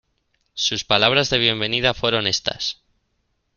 sus 0.55 0.83
palabras 0.83 1.29
de 1.29 1.37
bienvenida 1.37 1.93
fueron 1.93 2.25
éstas: 2.25 2.81